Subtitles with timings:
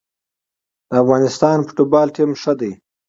[0.89, 2.71] د افغانستان فوتبال ټیم ښه دی